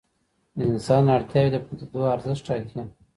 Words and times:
د 0.57 0.59
انسان 0.71 1.03
اړتیاوې 1.15 1.51
د 1.53 1.57
پدیدو 1.65 2.01
ارزښت 2.13 2.41
ټاکي. 2.47 2.81